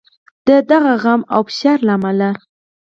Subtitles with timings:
[0.47, 2.29] د دغه غم او فشار له امله.